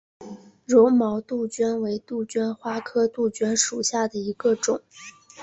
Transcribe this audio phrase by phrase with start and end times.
[0.65, 4.81] 绒毛杜鹃为杜鹃花科杜鹃属下的一个种。